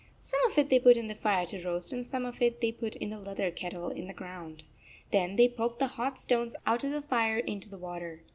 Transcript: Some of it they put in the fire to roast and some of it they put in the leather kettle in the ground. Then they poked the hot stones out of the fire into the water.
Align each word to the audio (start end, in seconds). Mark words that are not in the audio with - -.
Some 0.19 0.39
of 0.49 0.57
it 0.57 0.69
they 0.71 0.79
put 0.79 0.97
in 0.97 1.05
the 1.05 1.13
fire 1.13 1.45
to 1.45 1.63
roast 1.63 1.93
and 1.93 2.03
some 2.03 2.25
of 2.25 2.41
it 2.41 2.59
they 2.59 2.71
put 2.71 2.95
in 2.95 3.11
the 3.11 3.19
leather 3.19 3.51
kettle 3.51 3.89
in 3.89 4.07
the 4.07 4.15
ground. 4.15 4.63
Then 5.11 5.35
they 5.35 5.47
poked 5.47 5.77
the 5.77 5.89
hot 5.89 6.19
stones 6.19 6.55
out 6.65 6.83
of 6.83 6.89
the 6.89 7.03
fire 7.03 7.37
into 7.37 7.69
the 7.69 7.77
water. 7.77 8.23